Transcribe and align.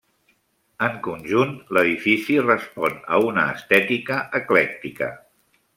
En 0.87 0.95
conjunt, 1.07 1.51
l'edifici 1.77 2.39
respon 2.47 2.99
a 3.19 3.23
una 3.29 3.47
estètica 3.59 4.19
eclèctica. 4.41 5.17